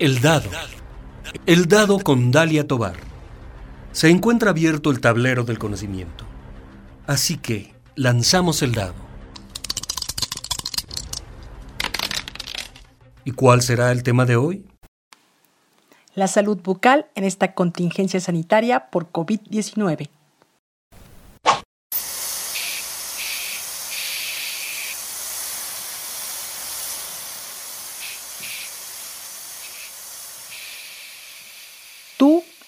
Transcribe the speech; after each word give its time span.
El 0.00 0.22
dado. 0.22 0.48
El 1.44 1.68
dado 1.68 1.98
con 1.98 2.30
Dalia 2.30 2.66
Tobar. 2.66 2.96
Se 3.92 4.08
encuentra 4.08 4.48
abierto 4.48 4.90
el 4.90 4.98
tablero 4.98 5.44
del 5.44 5.58
conocimiento. 5.58 6.24
Así 7.06 7.36
que 7.36 7.74
lanzamos 7.96 8.62
el 8.62 8.72
dado. 8.72 8.94
¿Y 13.26 13.32
cuál 13.32 13.60
será 13.60 13.92
el 13.92 14.02
tema 14.02 14.24
de 14.24 14.36
hoy? 14.36 14.64
La 16.14 16.28
salud 16.28 16.58
bucal 16.64 17.08
en 17.14 17.24
esta 17.24 17.52
contingencia 17.52 18.20
sanitaria 18.20 18.88
por 18.88 19.12
COVID-19. 19.12 20.08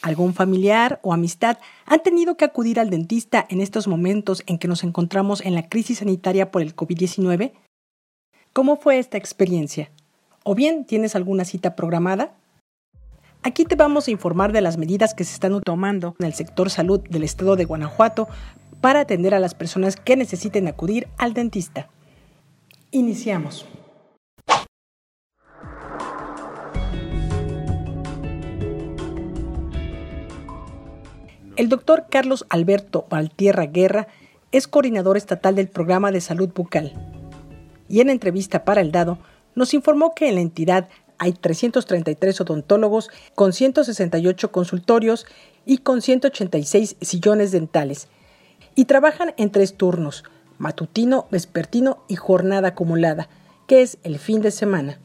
Algún 0.03 0.35
familiar 0.35 1.01
o 1.03 1.13
amistad 1.13 1.59
han 1.87 2.03
tenido 2.03 2.37
que 2.37 2.45
acudir 2.45 2.79
al 2.79 2.91
dentista 2.91 3.47
en 3.49 3.61
estos 3.61 3.89
momentos 3.89 4.43
en 4.47 4.59
que 4.59 4.69
nos 4.69 4.85
encontramos 4.85 5.41
en 5.41 5.55
la 5.55 5.69
crisis 5.69 5.99
sanitaria 5.99 6.51
por 6.51 6.63
el 6.63 6.77
COVID-19? 6.77 7.53
¿Cómo 8.53 8.77
fue 8.77 8.99
esta 8.99 9.17
experiencia? 9.17 9.91
¿O 10.45 10.55
bien 10.55 10.85
tienes 10.85 11.17
alguna 11.17 11.45
cita 11.45 11.77
programada? 11.77 12.35
Aquí 13.43 13.65
te 13.65 13.75
vamos 13.75 14.07
a 14.07 14.11
informar 14.11 14.53
de 14.53 14.61
las 14.61 14.77
medidas 14.77 15.15
que 15.15 15.25
se 15.25 15.35
están 15.35 15.61
tomando 15.63 16.15
en 16.19 16.27
el 16.27 16.35
sector 16.35 16.71
salud 16.71 17.01
del 17.09 17.25
estado 17.25 17.57
de 17.57 17.65
Guanajuato 17.65 18.29
para 18.81 19.01
atender 19.01 19.35
a 19.35 19.41
las 19.41 19.55
personas 19.55 19.97
que 19.97 20.17
necesiten 20.17 20.69
acudir 20.69 21.09
al 21.19 21.35
dentista. 21.35 21.89
Iniciamos. 22.91 23.67
El 31.55 31.69
doctor 31.69 32.07
Carlos 32.09 32.47
Alberto 32.49 33.07
Valtierra 33.11 33.67
Guerra 33.67 34.09
es 34.53 34.67
coordinador 34.67 35.19
estatal 35.19 35.55
del 35.55 35.69
programa 35.69 36.11
de 36.11 36.23
salud 36.23 36.49
bucal. 36.49 36.95
Y 37.91 38.01
en 38.01 38.09
entrevista 38.09 38.65
para 38.65 38.81
el 38.81 38.91
dado 38.91 39.19
nos 39.55 39.75
informó 39.75 40.15
que 40.15 40.31
en 40.31 40.37
la 40.37 40.41
entidad 40.41 40.89
hay 41.19 41.35
333 41.35 42.41
odontólogos 42.41 43.11
con 43.35 43.53
168 43.53 44.51
consultorios 44.51 45.27
y 45.67 45.79
con 45.79 46.01
186 46.01 46.97
sillones 47.03 47.53
dentales. 47.53 48.09
Y 48.75 48.87
trabajan 48.87 49.35
en 49.37 49.53
tres 49.53 49.77
turnos, 49.77 50.25
matutino, 50.57 51.29
vespertino 51.31 52.03
y 52.09 52.17
jornada 52.17 52.69
acumulada, 52.69 53.29
que 53.69 53.83
es 53.83 53.99
el 54.05 54.19
fin 54.19 54.41
de 54.41 54.53
semana. 54.53 54.99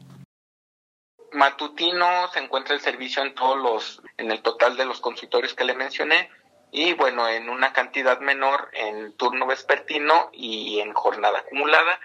Matutino 1.32 2.06
se 2.32 2.40
encuentra 2.40 2.74
el 2.74 2.80
servicio 2.80 3.22
en 3.22 3.34
todos 3.34 3.58
los, 3.58 4.02
en 4.16 4.30
el 4.30 4.40
total 4.40 4.78
de 4.78 4.86
los 4.86 5.00
consultorios 5.00 5.52
que 5.52 5.64
le 5.64 5.74
mencioné 5.74 6.30
y 6.70 6.92
bueno, 6.94 7.28
en 7.28 7.48
una 7.48 7.72
cantidad 7.72 8.20
menor 8.20 8.68
en 8.72 9.12
turno 9.14 9.46
vespertino 9.46 10.30
y 10.32 10.80
en 10.80 10.92
jornada 10.92 11.40
acumulada, 11.40 11.98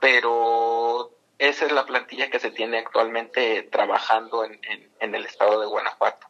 pero 0.00 1.10
esa 1.38 1.64
es 1.64 1.72
la 1.72 1.86
plantilla 1.86 2.30
que 2.30 2.38
se 2.38 2.50
tiene 2.50 2.78
actualmente 2.78 3.62
trabajando 3.72 4.44
en, 4.44 5.14
el 5.14 5.24
estado 5.24 5.60
de 5.60 5.66
Guanajuato. 5.66 6.26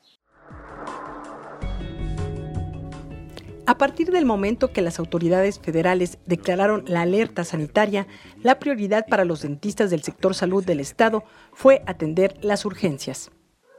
A 3.67 3.79
partir 3.79 4.11
del 4.11 4.25
momento 4.25 4.73
que 4.73 4.83
las 4.83 4.99
autoridades 4.99 5.61
federales 5.61 6.19
declararon 6.27 6.85
la 6.87 7.03
alerta 7.03 7.45
sanitaria, 7.45 8.07
la 8.43 8.59
prioridad 8.59 9.07
para 9.07 9.25
los 9.25 9.43
dentistas 9.43 9.91
del 9.91 10.03
sector 10.03 10.35
salud 10.35 10.65
del 10.65 10.81
Estado 10.81 11.25
fue 11.53 11.83
atender 11.87 12.35
las 12.41 12.65
urgencias. 12.65 13.31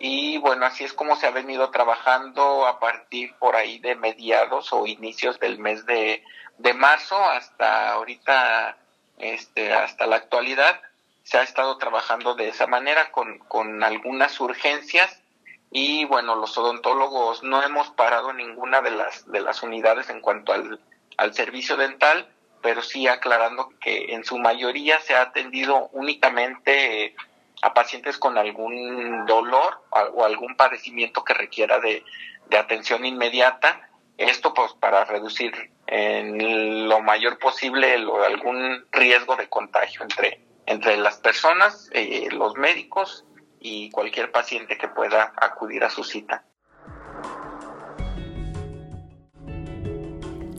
Y 0.04 0.40
bueno, 0.40 0.66
así 0.66 0.84
es 0.84 0.94
como 0.94 1.16
se 1.16 1.28
ha 1.28 1.32
venido 1.32 1.70
trabajando 1.70 2.66
a 2.66 2.80
partir 2.80 3.36
por 3.36 3.56
ahí 3.56 3.78
de 3.78 3.94
mediados 3.94 4.74
o 4.74 4.88
inicios 4.88 5.40
del 5.40 5.60
mes 5.60 5.86
de, 5.86 6.24
de 6.58 6.74
marzo 6.74 7.24
hasta 7.24 7.92
ahorita, 7.92 8.78
este, 9.20 9.72
hasta 9.72 10.08
la 10.08 10.16
actualidad. 10.16 10.82
Se 11.22 11.38
ha 11.38 11.44
estado 11.44 11.78
trabajando 11.78 12.34
de 12.34 12.48
esa 12.48 12.66
manera 12.66 13.12
con, 13.12 13.38
con 13.48 13.84
algunas 13.84 14.40
urgencias 14.40 15.22
y 15.70 16.06
bueno, 16.06 16.36
los 16.36 16.58
odontólogos 16.58 17.44
no 17.44 17.62
hemos 17.62 17.92
parado 17.92 18.34
ninguna 18.34 18.82
de 18.82 18.90
las, 18.90 19.32
de 19.32 19.42
las 19.42 19.62
unidades 19.62 20.10
en 20.10 20.20
cuanto 20.20 20.52
al, 20.52 20.80
al 21.18 21.36
servicio 21.36 21.78
dental, 21.78 22.28
pero 22.64 22.82
sí 22.82 23.08
aclarando 23.08 23.72
que 23.80 24.16
en 24.16 24.26
su 24.26 24.40
mayoría 24.40 25.00
se 25.00 25.14
ha 25.14 25.22
atendido 25.22 25.90
únicamente 25.92 27.16
a 27.62 27.74
pacientes 27.74 28.18
con 28.18 28.38
algún 28.38 29.26
dolor 29.26 29.82
o 29.92 30.26
algún 30.26 30.56
padecimiento 30.56 31.24
que 31.24 31.34
requiera 31.34 31.80
de, 31.80 32.04
de 32.50 32.58
atención 32.58 33.06
inmediata. 33.06 33.90
Esto 34.18 34.54
pues 34.54 34.74
para 34.74 35.06
reducir 35.06 35.72
en 35.88 36.88
lo 36.88 37.02
mayor 37.02 37.38
posible 37.38 37.98
lo, 37.98 38.24
algún 38.24 38.86
riesgo 38.92 39.36
de 39.36 39.50
contagio 39.50 40.04
entre, 40.04 40.42
entre 40.66 40.98
las 40.98 41.18
personas, 41.18 41.90
eh, 41.94 42.30
los 42.32 42.56
médicos 42.56 43.26
y 43.60 43.90
cualquier 43.92 44.32
paciente 44.32 44.78
que 44.78 44.88
pueda 44.88 45.34
acudir 45.36 45.84
a 45.84 45.90
su 45.90 46.04
cita. 46.04 46.44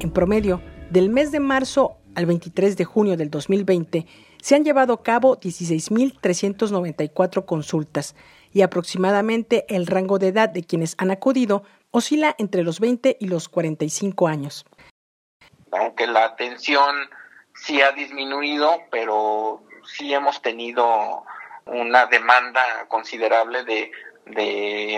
En 0.01 0.13
promedio, 0.13 0.61
del 0.91 1.09
mes 1.09 1.33
de 1.33 1.41
marzo 1.41 1.97
al 2.15 2.27
23 2.27 2.77
de 2.77 2.85
junio 2.85 3.17
del 3.17 3.31
2020, 3.31 4.07
se 4.43 4.55
han 4.57 4.65
llevado 4.65 4.95
a 4.95 5.03
cabo 5.05 5.39
16.394 5.39 7.47
consultas 7.47 8.17
y 8.53 8.63
aproximadamente 8.63 9.65
el 9.69 9.87
rango 9.87 10.19
de 10.19 10.27
edad 10.29 10.49
de 10.49 10.65
quienes 10.65 10.97
han 10.99 11.13
acudido 11.13 11.63
oscila 11.93 12.35
entre 12.39 12.65
los 12.65 12.81
20 12.81 13.19
y 13.21 13.29
los 13.29 13.49
45 13.49 14.27
años. 14.27 14.65
Aunque 15.71 16.09
la 16.09 16.25
atención 16.25 17.09
sí 17.55 17.81
ha 17.81 17.93
disminuido, 17.93 18.81
pero 18.91 19.63
sí 19.85 20.13
hemos 20.13 20.43
tenido 20.43 21.23
una 21.67 22.07
demanda 22.07 22.89
considerable 22.89 23.63
de, 23.63 23.93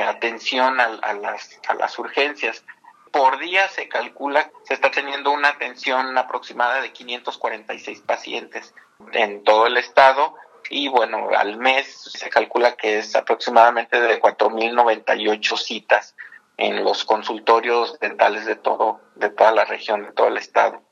atención 0.03 0.81
a, 0.81 0.85
a, 1.03 1.13
las, 1.13 1.61
a 1.69 1.75
las 1.75 1.99
urgencias. 1.99 2.65
Por 3.13 3.39
día 3.39 3.69
se 3.69 3.89
calcula, 3.89 4.51
se 4.63 4.73
está 4.73 4.91
teniendo 4.91 5.33
una 5.33 5.51
atención 5.51 6.17
aproximada 6.17 6.81
de 6.81 6.93
546 6.93 8.01
pacientes 8.01 8.73
en 9.13 9.45
todo 9.45 9.67
el 9.67 9.77
estado 9.77 10.35
y 10.71 10.89
bueno, 10.89 11.29
al 11.37 11.59
mes 11.59 11.87
se 11.87 12.31
calcula 12.31 12.77
que 12.77 12.99
es 12.99 13.15
aproximadamente 13.15 14.01
de 14.01 14.21
4.098 14.21 15.57
citas 15.57 16.17
en 16.57 16.85
los 16.85 17.05
consultorios 17.05 17.99
dentales 18.01 18.47
de 18.47 18.57
todo, 18.57 19.01
de 19.17 19.31
toda 19.31 19.53
la 19.53 19.65
región, 19.65 20.05
de 20.05 20.13
todo 20.13 20.29
el 20.29 20.37
estado. 20.37 20.83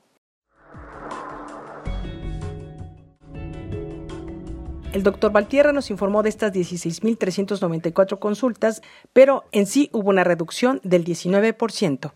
El 4.93 5.03
doctor 5.03 5.33
Valtierra 5.33 5.73
nos 5.73 5.91
informó 5.91 6.23
de 6.23 6.29
estas 6.29 6.53
16.394 6.53 8.19
consultas, 8.19 8.83
pero 9.15 9.45
en 9.51 9.67
sí 9.67 9.89
hubo 9.93 10.11
una 10.11 10.23
reducción 10.23 10.81
del 10.83 11.05
19%. 11.05 12.13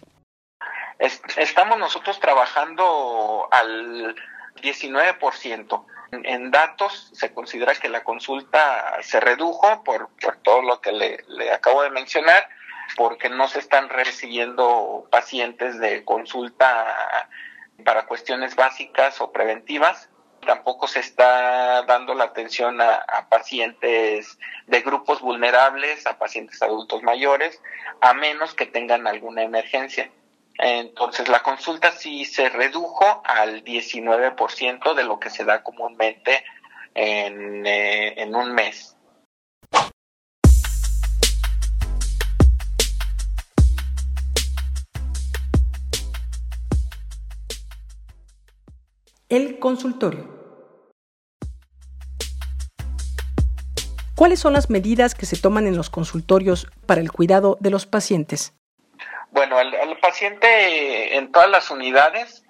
Estamos 0.98 1.78
nosotros 1.78 2.20
trabajando 2.20 3.48
al 3.50 4.14
19%. 4.62 5.84
En 6.12 6.50
datos 6.50 7.10
se 7.12 7.32
considera 7.32 7.74
que 7.74 7.88
la 7.88 8.04
consulta 8.04 8.96
se 9.02 9.20
redujo 9.20 9.82
por, 9.82 10.08
por 10.20 10.36
todo 10.38 10.62
lo 10.62 10.80
que 10.80 10.92
le, 10.92 11.52
acabo 11.52 11.82
de 11.82 11.90
mencionar, 11.90 12.48
porque 12.96 13.28
no 13.28 13.48
se 13.48 13.58
están 13.58 13.88
recibiendo 13.88 15.08
pacientes 15.10 15.78
de 15.80 16.04
consulta 16.04 17.28
para 17.84 18.06
cuestiones 18.06 18.54
básicas 18.54 19.20
o 19.20 19.32
preventivas. 19.32 20.08
Tampoco 20.46 20.86
se 20.86 21.00
está 21.00 21.82
dando 21.82 22.14
la 22.14 22.24
atención 22.24 22.80
a 22.80 23.26
pacientes 23.28 24.38
de 24.66 24.80
grupos 24.82 25.20
vulnerables, 25.20 26.06
a 26.06 26.18
pacientes 26.18 26.62
adultos 26.62 27.02
mayores, 27.02 27.60
a 28.00 28.14
menos 28.14 28.54
que 28.54 28.66
tengan 28.66 29.08
alguna 29.08 29.42
emergencia. 29.42 30.08
Entonces 30.58 31.28
la 31.28 31.42
consulta 31.42 31.92
sí 31.92 32.24
se 32.24 32.48
redujo 32.48 33.22
al 33.24 33.64
19% 33.64 34.94
de 34.94 35.04
lo 35.04 35.20
que 35.20 35.30
se 35.30 35.44
da 35.44 35.62
comúnmente 35.62 36.44
en, 36.94 37.66
eh, 37.66 38.20
en 38.20 38.34
un 38.34 38.54
mes. 38.54 38.96
El 49.28 49.58
consultorio. 49.58 50.36
¿Cuáles 54.14 54.40
son 54.40 54.54
las 54.54 54.70
medidas 54.70 55.14
que 55.14 55.26
se 55.26 55.36
toman 55.36 55.66
en 55.66 55.76
los 55.76 55.90
consultorios 55.90 56.68
para 56.86 57.02
el 57.02 57.12
cuidado 57.12 57.58
de 57.60 57.70
los 57.70 57.84
pacientes? 57.84 58.54
Bueno, 59.36 59.60
el, 59.60 59.98
paciente 59.98 61.14
en 61.14 61.30
todas 61.30 61.50
las 61.50 61.70
unidades 61.70 62.42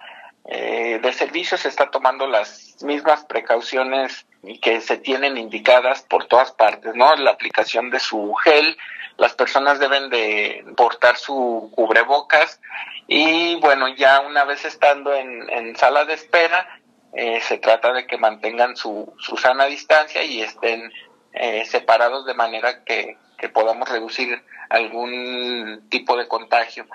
eh, 0.45 1.01
de 1.03 1.11
servicio 1.11 1.57
se 1.57 1.67
está 1.67 1.91
tomando 1.91 2.27
las 2.27 2.77
mismas 2.81 3.25
precauciones 3.25 4.25
que 4.61 4.79
se 4.79 4.95
tienen 4.97 5.37
indicadas 5.37 6.03
por 6.03 6.27
todas 6.27 6.53
partes, 6.53 6.95
¿no? 6.95 7.13
La 7.17 7.31
aplicación 7.31 7.89
de 7.89 7.99
su 7.99 8.33
gel, 8.35 8.77
las 9.17 9.33
personas 9.33 9.79
deben 9.79 10.09
de 10.09 10.63
portar 10.77 11.17
su 11.17 11.69
cubrebocas 11.75 12.61
y 13.05 13.59
bueno, 13.59 13.89
ya 13.89 14.21
una 14.21 14.45
vez 14.45 14.63
estando 14.63 15.13
en, 15.13 15.49
en 15.49 15.75
sala 15.75 16.05
de 16.05 16.13
espera, 16.13 16.79
eh, 17.11 17.41
se 17.41 17.57
trata 17.57 17.91
de 17.91 18.07
que 18.07 18.17
mantengan 18.17 18.77
su, 18.77 19.13
su 19.19 19.35
sana 19.35 19.65
distancia 19.65 20.23
y 20.23 20.41
estén 20.41 20.89
eh, 21.33 21.65
separados 21.65 22.25
de 22.25 22.33
manera 22.33 22.85
que, 22.85 23.17
que 23.37 23.49
podamos 23.49 23.87
reducir 23.89 24.43
algún 24.69 25.87
tipo 25.89 26.17
de 26.17 26.27
contagio. 26.27 26.85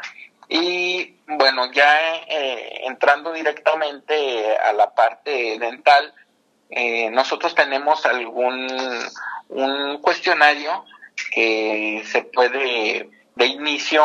Y 0.48 1.16
bueno, 1.26 1.72
ya 1.72 2.16
eh, 2.28 2.80
entrando 2.84 3.32
directamente 3.32 4.56
a 4.58 4.72
la 4.72 4.94
parte 4.94 5.58
dental, 5.58 6.12
eh, 6.70 7.10
nosotros 7.10 7.54
tenemos 7.54 8.04
algún 8.06 8.66
un 9.48 9.98
cuestionario 10.00 10.84
que 11.34 12.02
se 12.06 12.22
puede 12.22 13.10
de 13.34 13.46
inicio 13.46 14.02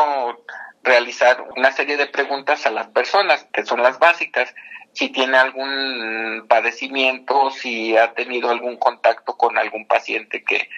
realizar 0.82 1.44
una 1.56 1.72
serie 1.72 1.96
de 1.96 2.06
preguntas 2.06 2.66
a 2.66 2.70
las 2.70 2.88
personas, 2.88 3.46
que 3.52 3.64
son 3.64 3.82
las 3.82 3.98
básicas, 3.98 4.54
si 4.92 5.10
tiene 5.10 5.36
algún 5.36 6.46
padecimiento, 6.48 7.50
si 7.50 7.96
ha 7.96 8.14
tenido 8.14 8.50
algún 8.50 8.76
contacto 8.76 9.36
con 9.36 9.58
algún 9.58 9.86
paciente 9.86 10.42
que, 10.42 10.68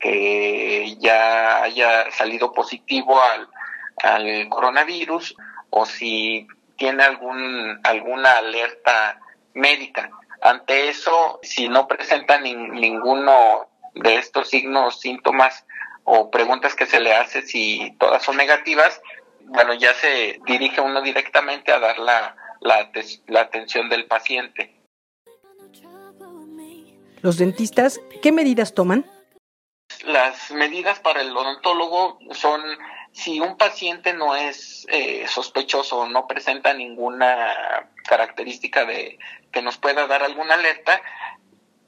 que 0.00 0.96
ya 0.98 1.62
haya 1.62 2.10
salido 2.10 2.52
positivo 2.52 3.20
al, 3.22 3.48
al 4.02 4.48
coronavirus 4.48 5.36
o 5.68 5.86
si 5.86 6.48
tiene 6.76 7.04
algún, 7.04 7.78
alguna 7.84 8.32
alerta 8.32 9.20
médica. 9.54 10.10
Ante 10.40 10.88
eso, 10.88 11.38
si 11.42 11.68
no 11.68 11.86
presenta 11.86 12.40
ninguno 12.40 13.68
de 13.94 14.16
estos 14.16 14.48
signos, 14.48 14.98
síntomas 14.98 15.66
o 16.04 16.30
preguntas 16.30 16.74
que 16.74 16.86
se 16.86 16.98
le 16.98 17.14
hace, 17.14 17.42
si 17.42 17.94
todas 17.98 18.22
son 18.22 18.38
negativas, 18.38 19.02
bueno, 19.40 19.74
ya 19.74 19.92
se 19.92 20.40
dirige 20.46 20.80
uno 20.80 21.02
directamente 21.02 21.72
a 21.72 21.78
dar 21.78 21.98
la, 21.98 22.36
la, 22.60 22.90
la 23.26 23.40
atención 23.40 23.90
del 23.90 24.06
paciente. 24.06 24.80
¿Los 27.20 27.36
dentistas 27.36 28.00
qué 28.22 28.32
medidas 28.32 28.72
toman? 28.74 29.04
Las 30.04 30.50
medidas 30.50 30.98
para 31.00 31.20
el 31.20 31.36
odontólogo 31.36 32.18
son 32.32 32.62
si 33.12 33.40
un 33.40 33.56
paciente 33.56 34.12
no 34.12 34.36
es 34.36 34.86
eh, 34.90 35.26
sospechoso 35.28 35.98
o 35.98 36.08
no 36.08 36.26
presenta 36.26 36.72
ninguna 36.72 37.88
característica 38.04 38.84
de 38.84 39.18
que 39.52 39.62
nos 39.62 39.78
pueda 39.78 40.06
dar 40.06 40.22
alguna 40.22 40.54
alerta, 40.54 41.02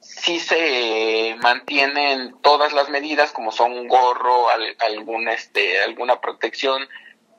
si 0.01 0.41
se 0.41 1.37
mantienen 1.41 2.35
todas 2.43 2.73
las 2.73 2.89
medidas 2.89 3.31
como 3.31 3.53
son 3.53 3.73
un 3.73 3.89
gorro, 3.89 4.49
algún, 4.81 5.29
este, 5.29 5.81
alguna 5.81 6.21
protección 6.21 6.89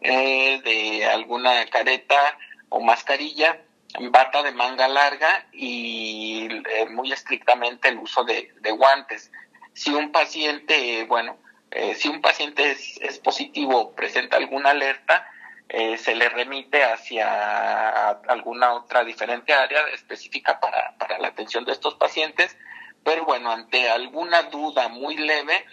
eh, 0.01 0.61
de 0.63 1.05
alguna 1.05 1.65
careta 1.67 2.37
o 2.69 2.79
mascarilla, 2.79 3.61
bata 3.99 4.43
de 4.43 4.53
manga 4.53 4.87
larga 4.87 5.45
y 5.51 6.47
eh, 6.49 6.85
muy 6.89 7.11
estrictamente 7.11 7.89
el 7.89 7.99
uso 7.99 8.23
de 8.23 8.71
guantes. 8.71 9.29
Si 9.73 9.91
un 9.91 10.11
paciente, 10.11 11.05
bueno, 11.05 11.37
eh, 11.71 11.95
si 11.95 12.07
un 12.07 12.21
paciente 12.21 12.71
es, 12.71 13.19
positivo, 13.19 13.93
presenta 13.95 14.37
alguna 14.37 14.71
alerta, 14.71 15.27
eh, 15.69 15.97
se 15.97 16.13
le 16.13 16.29
remite 16.29 16.83
hacia 16.83 18.09
alguna 18.09 18.73
otra 18.73 19.03
diferente 19.03 19.53
área 19.53 19.87
específica 19.93 20.59
para, 20.59 20.95
para 20.97 21.17
la 21.17 21.29
atención 21.29 21.65
de 21.65 21.71
estos 21.71 21.95
pacientes. 21.95 22.55
Pero 23.03 23.25
bueno, 23.25 23.51
ante 23.51 23.89
alguna 23.89 24.43
duda 24.43 24.87
muy 24.87 25.17
leve, 25.17 25.65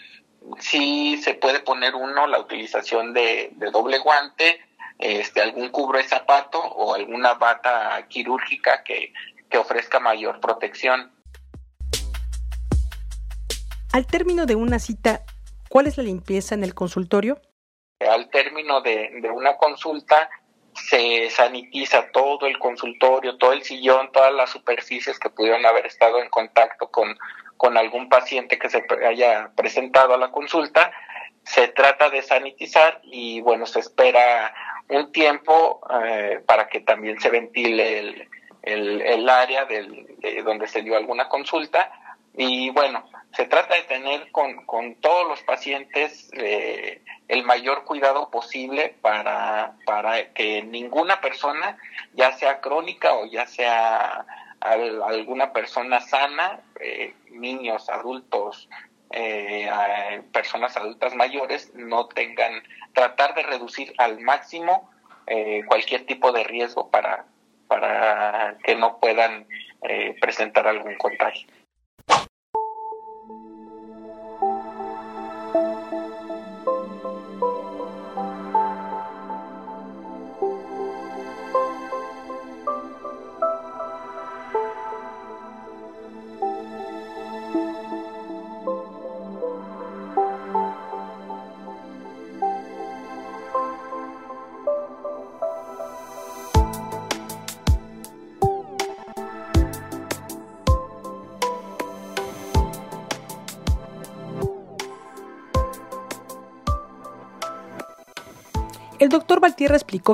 sí 0.59 1.21
se 1.23 1.35
puede 1.35 1.61
poner 1.61 1.95
uno 1.95 2.27
la 2.27 2.39
utilización 2.39 3.13
de, 3.13 3.53
doble 3.73 3.99
guante, 3.99 4.65
este, 4.99 5.41
algún 5.41 5.69
cubre 5.71 6.03
de 6.03 6.09
zapato 6.09 6.61
o 6.61 6.95
alguna 6.95 7.35
bata 7.35 8.07
quirúrgica 8.09 8.83
que, 8.83 9.13
que 9.49 9.59
ofrezca 9.59 10.01
mayor 10.01 10.41
protección. 10.41 11.13
Al 13.93 14.07
término 14.07 14.47
de 14.47 14.55
una 14.55 14.79
cita, 14.79 15.23
¿Cuál 15.71 15.87
es 15.87 15.97
la 15.97 16.03
limpieza 16.03 16.57
en 16.57 16.65
el 16.65 16.75
consultorio? 16.75 17.41
Al 18.01 18.29
término 18.29 18.81
de, 18.81 19.23
una 19.33 19.57
consulta 19.57 20.29
se 20.75 21.31
sanitiza 21.31 22.11
todo 22.11 22.47
el 22.47 22.59
consultorio, 22.59 23.39
todo 23.39 23.53
el 23.53 23.63
sillón, 23.63 24.11
todas 24.11 24.35
las 24.35 24.51
superficies 24.51 25.21
que 25.21 25.31
pudieron 25.31 25.65
haber 25.65 25.87
estado 25.87 26.21
en 26.21 26.29
contacto 26.29 26.91
con, 26.91 27.17
con 27.57 27.77
algún 27.77 28.09
paciente 28.09 28.59
que 28.59 28.69
se 28.69 28.85
haya 29.07 29.53
presentado 29.55 30.15
a 30.15 30.19
la 30.19 30.33
consulta. 30.33 30.91
Se 31.45 31.69
trata 31.69 32.11
de 32.11 32.23
sanitizar 32.23 33.01
y 33.05 33.41
bueno, 33.43 33.65
se 33.65 33.79
espera 33.79 34.53
un 34.89 35.13
tiempo 35.13 35.83
eh, 36.03 36.41
para 36.47 36.67
que 36.67 36.81
también 36.81 37.21
se 37.21 37.31
ventile 37.31 38.01
el, 38.01 39.03
el, 39.03 39.29
área 39.29 39.67
del, 39.67 40.17
de 40.19 40.43
donde 40.43 40.67
se 40.67 40.83
dio 40.83 40.97
alguna 40.97 41.29
consulta. 41.29 41.93
Y 42.37 42.71
bueno, 42.71 43.05
se 43.33 43.47
trata 43.47 43.75
de 43.75 43.83
tener 43.83 44.31
con, 44.33 44.67
con 44.67 44.95
todos 44.97 45.29
los 45.29 45.43
pacientes 45.43 46.31
eh, 46.33 47.03
el 47.29 47.45
mayor 47.45 47.85
cuidado 47.85 48.31
posible 48.31 48.95
para, 49.01 49.77
para 49.87 50.33
que 50.33 50.63
ninguna 50.63 51.21
persona, 51.21 51.79
ya 52.15 52.33
sea 52.33 52.61
crónica 52.61 53.15
o 53.15 53.27
ya 53.27 53.47
sea 53.47 54.27
alguna 54.61 55.53
persona 55.53 56.01
sana, 56.01 56.61
eh, 56.81 57.15
niños, 57.31 57.89
adultos, 57.89 58.69
eh, 59.11 59.71
personas 60.33 60.77
adultas 60.77 61.15
mayores, 61.15 61.73
no 61.75 62.07
tengan, 62.09 62.63
tratar 62.93 63.35
de 63.35 63.43
reducir 63.43 63.95
al 63.99 64.21
máximo 64.21 64.91
cualquier 65.69 66.07
tipo 66.07 66.33
de 66.33 66.43
riesgo 66.43 66.91
para, 66.91 67.25
para 67.69 68.57
que 68.65 68.75
no 68.75 68.99
puedan 68.99 69.47
presentar 70.21 70.67
algún 70.67 70.97
contagio. 70.97 71.47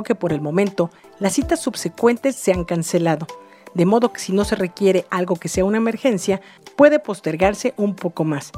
Que 0.03 0.15
por 0.15 0.33
el 0.33 0.41
momento 0.41 0.89
las 1.19 1.33
citas 1.33 1.61
subsecuentes 1.61 2.35
se 2.35 2.51
han 2.51 2.63
cancelado, 2.63 3.27
de 3.73 3.85
modo 3.85 4.13
que 4.13 4.19
si 4.19 4.33
no 4.33 4.45
se 4.45 4.55
requiere 4.55 5.05
algo 5.09 5.35
que 5.35 5.49
sea 5.49 5.65
una 5.65 5.77
emergencia, 5.77 6.41
puede 6.75 6.99
postergarse 6.99 7.73
un 7.77 7.95
poco 7.95 8.23
más. 8.23 8.51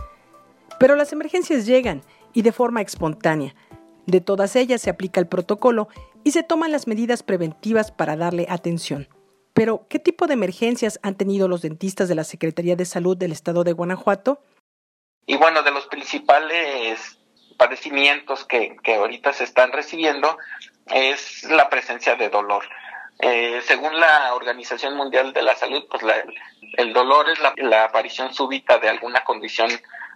Pero 0.79 0.95
las 0.95 1.11
emergencias 1.11 1.65
llegan 1.65 2.03
y 2.33 2.41
de 2.41 2.51
forma 2.51 2.81
espontánea. 2.81 3.53
De 4.05 4.21
todas 4.21 4.55
ellas 4.55 4.81
se 4.81 4.89
aplica 4.89 5.19
el 5.19 5.27
protocolo 5.27 5.89
y 6.23 6.31
se 6.31 6.43
toman 6.43 6.71
las 6.71 6.87
medidas 6.87 7.23
preventivas 7.23 7.91
para 7.91 8.15
darle 8.15 8.45
atención. 8.49 9.07
Pero, 9.53 9.87
¿qué 9.89 9.99
tipo 9.99 10.25
de 10.25 10.35
emergencias 10.35 10.99
han 11.03 11.15
tenido 11.15 11.47
los 11.47 11.61
dentistas 11.61 12.07
de 12.07 12.15
la 12.15 12.23
Secretaría 12.23 12.75
de 12.75 12.85
Salud 12.85 13.17
del 13.17 13.31
Estado 13.31 13.63
de 13.63 13.73
Guanajuato? 13.73 14.41
Y 15.25 15.35
bueno, 15.35 15.63
de 15.63 15.71
los 15.71 15.85
principales 15.87 17.19
padecimientos 17.57 18.45
que, 18.45 18.77
que 18.81 18.95
ahorita 18.95 19.33
se 19.33 19.43
están 19.43 19.73
recibiendo 19.73 20.37
es 20.91 21.43
la 21.43 21.69
presencia 21.69 22.15
de 22.15 22.29
dolor. 22.29 22.63
Eh, 23.19 23.61
según 23.65 23.99
la 23.99 24.33
Organización 24.33 24.95
Mundial 24.95 25.33
de 25.33 25.41
la 25.41 25.55
Salud, 25.55 25.85
pues 25.89 26.03
el 26.77 26.93
dolor 26.93 27.29
es 27.29 27.39
la, 27.39 27.53
la, 27.57 27.83
aparición 27.83 28.33
súbita 28.33 28.77
de 28.77 28.89
alguna 28.89 29.23
condición 29.23 29.69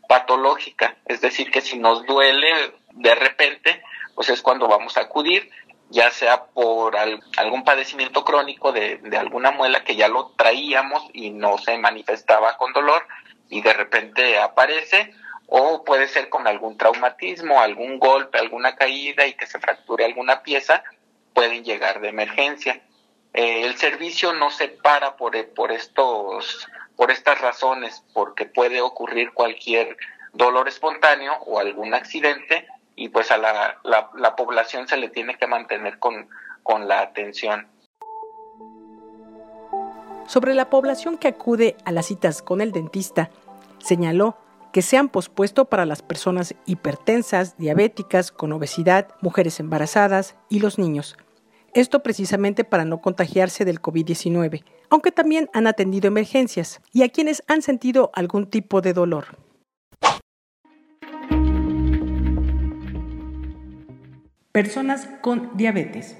patológica, 0.07 0.95
es 1.05 1.21
decir, 1.21 1.51
que 1.51 1.61
si 1.61 1.77
nos 1.77 2.05
duele 2.05 2.49
de 2.91 3.15
repente, 3.15 3.83
pues 4.15 4.29
es 4.29 4.41
cuando 4.41 4.67
vamos 4.67 4.95
a 4.97 5.01
acudir, 5.01 5.49
ya 5.89 6.11
sea 6.11 6.45
por 6.45 6.95
algún 6.95 7.63
padecimiento 7.63 8.23
crónico 8.23 8.71
de, 8.71 8.97
de 8.97 9.17
alguna 9.17 9.51
muela 9.51 9.83
que 9.83 9.95
ya 9.95 10.07
lo 10.07 10.31
traíamos 10.37 11.03
y 11.13 11.29
no 11.29 11.57
se 11.57 11.77
manifestaba 11.77 12.57
con 12.57 12.73
dolor 12.73 13.05
y 13.49 13.61
de 13.61 13.73
repente 13.73 14.39
aparece, 14.39 15.13
o 15.55 15.83
puede 15.83 16.07
ser 16.07 16.29
con 16.29 16.47
algún 16.47 16.79
traumatismo, 16.79 17.61
algún 17.61 17.99
golpe, 17.99 18.39
alguna 18.39 18.75
caída 18.75 19.27
y 19.27 19.35
que 19.35 19.45
se 19.45 19.59
fracture 19.59 20.03
alguna 20.03 20.41
pieza, 20.41 20.83
pueden 21.31 21.63
llegar 21.63 22.01
de 22.01 22.09
emergencia. 22.09 22.81
Eh, 23.35 23.63
el 23.63 23.75
servicio 23.77 24.33
no 24.33 24.49
se 24.49 24.67
para 24.67 25.15
por, 25.15 25.33
por 25.53 25.71
estos 25.71 26.67
por 26.95 27.11
estas 27.11 27.39
razones, 27.39 28.03
porque 28.13 28.45
puede 28.45 28.81
ocurrir 28.81 29.31
cualquier 29.33 29.95
dolor 30.33 30.67
espontáneo 30.67 31.33
o 31.45 31.59
algún 31.59 31.93
accidente 31.93 32.65
y 32.95 33.09
pues 33.09 33.29
a 33.29 33.37
la, 33.37 33.79
la, 33.83 34.35
población 34.35 34.87
se 34.87 34.97
le 34.97 35.09
tiene 35.09 35.37
que 35.37 35.45
mantener 35.45 35.99
con, 35.99 36.29
con 36.63 36.87
la 36.87 37.01
atención. 37.01 37.67
Sobre 40.25 40.55
la 40.55 40.71
población 40.71 41.19
que 41.19 41.27
acude 41.27 41.75
a 41.85 41.91
las 41.91 42.07
citas 42.07 42.41
con 42.41 42.59
el 42.59 42.71
dentista, 42.71 43.29
señaló 43.77 44.37
que 44.73 44.81
se 44.81 44.97
han 44.97 45.07
pospuesto 45.07 45.65
para 45.65 45.85
las 45.85 46.01
personas 46.01 46.55
hipertensas, 46.65 47.55
diabéticas, 47.57 48.31
con 48.31 48.51
obesidad, 48.51 49.07
mujeres 49.21 49.59
embarazadas 49.59 50.35
y 50.49 50.59
los 50.59 50.79
niños. 50.79 51.15
Esto 51.75 52.01
precisamente 52.01 52.63
para 52.63 52.83
no 52.83 52.99
contagiarse 52.99 53.65
del 53.65 53.81
COVID-19, 53.81 54.63
aunque 54.89 55.11
también 55.11 55.49
han 55.53 55.67
atendido 55.67 56.07
emergencias 56.07 56.81
y 56.91 57.03
a 57.03 57.09
quienes 57.09 57.43
han 57.47 57.61
sentido 57.61 58.11
algún 58.15 58.47
tipo 58.47 58.81
de 58.81 58.93
dolor. 58.93 59.37
Personas 64.51 65.07
con 65.21 65.55
diabetes. 65.55 66.17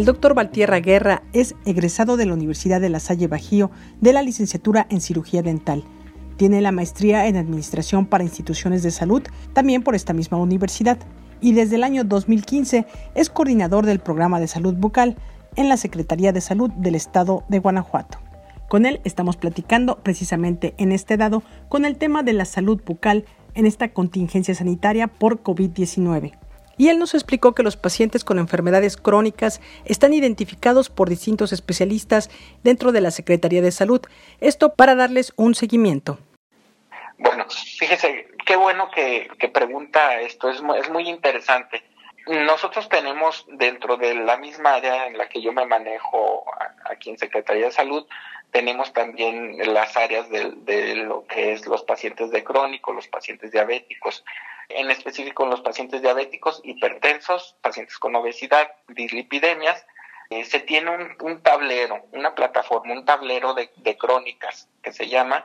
El 0.00 0.06
doctor 0.06 0.32
Valtierra 0.32 0.80
Guerra 0.80 1.24
es 1.34 1.54
egresado 1.66 2.16
de 2.16 2.24
la 2.24 2.32
Universidad 2.32 2.80
de 2.80 2.88
La 2.88 3.00
Salle 3.00 3.26
Bajío 3.26 3.70
de 4.00 4.14
la 4.14 4.22
licenciatura 4.22 4.86
en 4.88 5.02
cirugía 5.02 5.42
dental. 5.42 5.84
Tiene 6.38 6.62
la 6.62 6.72
maestría 6.72 7.26
en 7.26 7.36
Administración 7.36 8.06
para 8.06 8.24
Instituciones 8.24 8.82
de 8.82 8.92
Salud, 8.92 9.22
también 9.52 9.82
por 9.82 9.94
esta 9.94 10.14
misma 10.14 10.38
universidad, 10.38 10.96
y 11.42 11.52
desde 11.52 11.76
el 11.76 11.84
año 11.84 12.04
2015 12.04 12.86
es 13.14 13.28
coordinador 13.28 13.84
del 13.84 13.98
programa 13.98 14.40
de 14.40 14.48
salud 14.48 14.72
bucal 14.72 15.16
en 15.54 15.68
la 15.68 15.76
Secretaría 15.76 16.32
de 16.32 16.40
Salud 16.40 16.70
del 16.70 16.94
Estado 16.94 17.44
de 17.50 17.58
Guanajuato. 17.58 18.20
Con 18.70 18.86
él 18.86 19.02
estamos 19.04 19.36
platicando 19.36 19.98
precisamente 19.98 20.72
en 20.78 20.92
este 20.92 21.18
dado 21.18 21.42
con 21.68 21.84
el 21.84 21.98
tema 21.98 22.22
de 22.22 22.32
la 22.32 22.46
salud 22.46 22.80
bucal 22.86 23.26
en 23.52 23.66
esta 23.66 23.92
contingencia 23.92 24.54
sanitaria 24.54 25.08
por 25.08 25.42
COVID-19. 25.42 26.32
Y 26.80 26.88
él 26.88 26.98
nos 26.98 27.12
explicó 27.12 27.54
que 27.54 27.62
los 27.62 27.76
pacientes 27.76 28.24
con 28.24 28.38
enfermedades 28.38 28.96
crónicas 28.96 29.60
están 29.84 30.14
identificados 30.14 30.88
por 30.88 31.10
distintos 31.10 31.52
especialistas 31.52 32.30
dentro 32.62 32.90
de 32.90 33.02
la 33.02 33.10
Secretaría 33.10 33.60
de 33.60 33.70
Salud, 33.70 34.00
esto 34.40 34.72
para 34.76 34.94
darles 34.94 35.34
un 35.36 35.54
seguimiento. 35.54 36.18
Bueno, 37.18 37.44
fíjese, 37.78 38.28
qué 38.46 38.56
bueno 38.56 38.90
que, 38.90 39.28
pregunta 39.52 40.22
esto, 40.22 40.48
es, 40.48 40.62
muy 40.62 41.06
interesante. 41.06 41.84
Nosotros 42.26 42.88
tenemos 42.88 43.44
dentro 43.50 43.98
de 43.98 44.14
la 44.14 44.38
misma 44.38 44.76
área 44.76 45.06
en 45.06 45.18
la 45.18 45.28
que 45.28 45.42
yo 45.42 45.52
me 45.52 45.66
manejo 45.66 46.46
aquí 46.90 47.10
en 47.10 47.18
Secretaría 47.18 47.66
de 47.66 47.72
Salud, 47.72 48.06
tenemos 48.52 48.94
también 48.94 49.58
las 49.74 49.98
áreas 49.98 50.30
de, 50.30 50.94
lo 50.94 51.26
que 51.26 51.52
es 51.52 51.66
los 51.66 51.82
pacientes 51.82 52.30
de 52.30 52.42
crónico, 52.42 52.94
los 52.94 53.06
pacientes 53.06 53.52
diabéticos, 53.52 54.24
en 54.70 54.90
específico 54.90 55.46
los 55.46 55.60
pacientes 55.60 56.02
diabéticos, 56.02 56.60
hipertensos, 56.64 57.56
pacientes 57.60 57.98
con 57.98 58.14
obesidad, 58.16 58.70
dislipidemias. 58.88 59.86
Eh, 60.30 60.44
se 60.44 60.60
tiene 60.60 60.90
un, 61.20 61.42
tablero, 61.42 62.06
una 62.12 62.34
plataforma, 62.34 62.92
un 62.92 63.04
tablero 63.04 63.54
de, 63.54 63.70
de 63.76 63.96
crónicas 63.96 64.68
que 64.82 64.92
se 64.92 65.08
llama, 65.08 65.42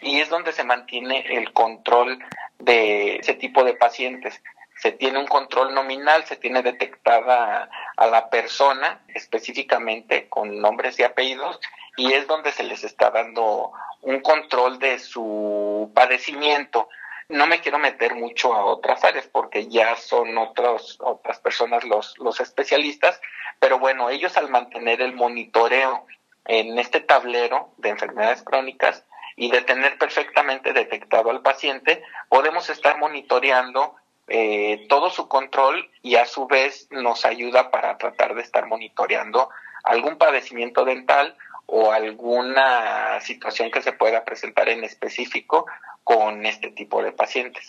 y 0.00 0.20
es 0.20 0.28
donde 0.28 0.52
se 0.52 0.64
mantiene 0.64 1.20
el 1.36 1.52
control 1.52 2.18
de 2.58 3.16
ese 3.16 3.34
tipo 3.34 3.62
de 3.62 3.74
pacientes 3.74 4.42
se 4.76 4.92
tiene 4.92 5.18
un 5.18 5.26
control 5.26 5.74
nominal, 5.74 6.24
se 6.24 6.36
tiene 6.36 6.62
detectada 6.62 7.70
a 7.96 8.06
la 8.06 8.28
persona 8.28 9.00
específicamente 9.14 10.28
con 10.28 10.60
nombres 10.60 10.98
y 10.98 11.04
apellidos 11.04 11.60
y 11.96 12.12
es 12.12 12.26
donde 12.26 12.52
se 12.52 12.64
les 12.64 12.82
está 12.84 13.10
dando 13.10 13.72
un 14.02 14.20
control 14.20 14.78
de 14.78 14.98
su 14.98 15.90
padecimiento. 15.94 16.88
No 17.28 17.46
me 17.46 17.60
quiero 17.60 17.78
meter 17.78 18.14
mucho 18.14 18.54
a 18.54 18.64
otras 18.64 19.02
áreas 19.04 19.26
porque 19.26 19.68
ya 19.68 19.96
son 19.96 20.36
otros, 20.36 20.98
otras 21.00 21.38
personas 21.38 21.84
los, 21.84 22.18
los 22.18 22.40
especialistas, 22.40 23.20
pero 23.58 23.78
bueno, 23.78 24.10
ellos 24.10 24.36
al 24.36 24.50
mantener 24.50 25.00
el 25.00 25.14
monitoreo 25.14 26.06
en 26.44 26.78
este 26.78 27.00
tablero 27.00 27.70
de 27.78 27.90
enfermedades 27.90 28.42
crónicas 28.42 29.04
y 29.36 29.50
de 29.50 29.62
tener 29.62 29.98
perfectamente 29.98 30.72
detectado 30.72 31.30
al 31.30 31.42
paciente, 31.42 32.02
podemos 32.28 32.68
estar 32.70 32.98
monitoreando 32.98 33.96
eh, 34.28 34.86
todo 34.88 35.10
su 35.10 35.28
control 35.28 35.90
y 36.02 36.16
a 36.16 36.26
su 36.26 36.46
vez 36.46 36.88
nos 36.90 37.24
ayuda 37.24 37.70
para 37.70 37.98
tratar 37.98 38.34
de 38.34 38.42
estar 38.42 38.66
monitoreando 38.66 39.48
algún 39.82 40.16
padecimiento 40.16 40.84
dental 40.84 41.36
o 41.66 41.92
alguna 41.92 43.20
situación 43.20 43.70
que 43.70 43.82
se 43.82 43.92
pueda 43.92 44.24
presentar 44.24 44.68
en 44.68 44.84
específico 44.84 45.66
con 46.02 46.44
este 46.46 46.70
tipo 46.70 47.02
de 47.02 47.12
pacientes. 47.12 47.66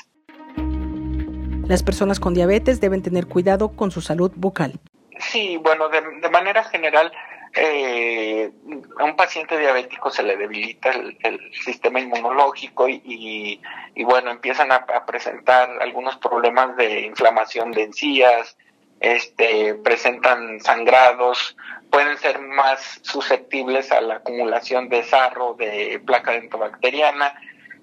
Las 1.67 1.81
personas 1.81 2.19
con 2.19 2.33
diabetes 2.33 2.79
deben 2.79 3.01
tener 3.01 3.25
cuidado 3.25 3.75
con 3.75 3.89
su 3.89 4.01
salud 4.01 4.31
bucal. 4.35 4.79
Sí, 5.17 5.57
bueno, 5.57 5.89
de, 5.89 6.29
manera 6.29 6.63
general, 6.65 7.11
eh, 7.55 8.51
a 8.99 9.03
un 9.05 9.15
paciente 9.15 9.57
diabético 9.57 10.11
se 10.11 10.23
le 10.23 10.37
debilita 10.37 10.91
el, 10.91 11.39
sistema 11.53 11.99
inmunológico 11.99 12.87
y, 12.87 13.61
bueno, 14.03 14.29
empiezan 14.29 14.71
a, 14.71 14.75
a, 14.75 15.05
presentar 15.05 15.69
algunos 15.81 16.17
problemas 16.17 16.75
de 16.75 17.01
inflamación 17.01 17.71
de 17.71 17.83
encías, 17.83 18.57
este, 18.99 19.75
presentan 19.75 20.59
sangrados, 20.61 21.55
pueden 21.89 22.17
ser 22.17 22.39
más 22.39 22.99
susceptibles 23.03 23.91
a 23.91 24.01
la 24.01 24.15
acumulación 24.15 24.89
de 24.89 25.03
sarro, 25.03 25.53
de 25.53 26.01
placa 26.05 26.31
dentobacteriana, 26.31 27.33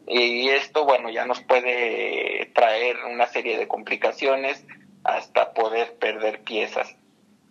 y 0.07 0.49
esto, 0.49 0.85
bueno, 0.85 1.11
ya 1.11 1.25
nos 1.27 1.41
puede 1.41 2.51
traer 2.55 2.97
una 3.05 3.27
serie 3.27 3.57
de 3.57 3.69
complicaciones 3.69 4.65
hasta 5.05 5.53
poder 5.53 5.95
perder 5.95 6.43
piezas. 6.43 6.97